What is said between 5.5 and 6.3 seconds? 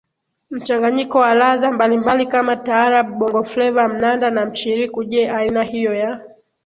hiyo ya